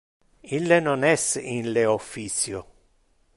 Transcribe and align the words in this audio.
Ille 0.57 0.79
non 0.85 1.03
es 1.11 1.27
in 1.53 1.65
le 1.75 1.85
officio. 1.97 2.59